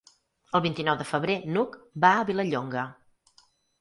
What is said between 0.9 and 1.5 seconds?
de febrer